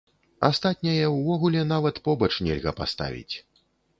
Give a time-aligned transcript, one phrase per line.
[0.47, 3.35] Астатняе увогуле нават побач нельга паставіць.